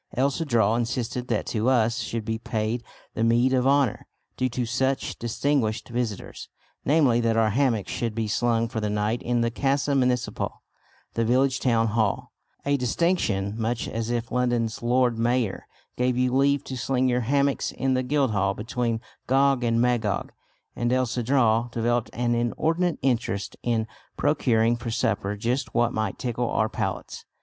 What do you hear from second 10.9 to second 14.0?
the village town hall; a distinction much